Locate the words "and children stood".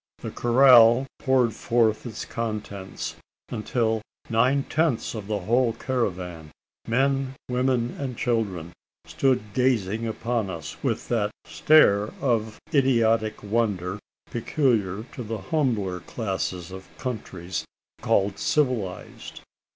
7.99-9.53